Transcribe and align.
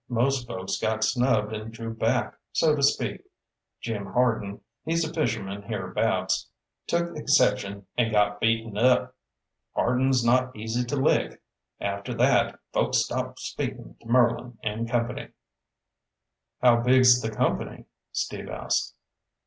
Most 0.09 0.47
folks 0.47 0.79
got 0.79 1.03
snubbed 1.03 1.53
and 1.53 1.71
drew 1.71 1.93
back, 1.93 2.33
so 2.53 2.75
to 2.75 2.81
speak. 2.81 3.21
Jim 3.79 4.07
Hardin 4.07 4.61
he's 4.83 5.07
a 5.07 5.13
fisherman 5.13 5.61
hereabouts 5.61 6.47
took 6.87 7.15
exception 7.15 7.85
and 7.95 8.11
got 8.11 8.39
beaten 8.39 8.75
up. 8.79 9.13
Hardin's 9.75 10.25
not 10.25 10.55
easy 10.55 10.83
to 10.85 10.95
lick. 10.95 11.43
After 11.79 12.15
that, 12.15 12.59
folks 12.73 12.97
stopped 12.97 13.41
speakin' 13.41 13.95
to 14.01 14.07
Merlin 14.07 14.57
and 14.63 14.89
company." 14.89 15.27
"How 16.63 16.77
big's 16.81 17.21
the 17.21 17.29
company?" 17.29 17.85
Steve 18.11 18.49
asked. 18.49 18.95